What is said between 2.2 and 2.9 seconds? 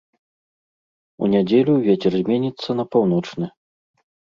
зменіцца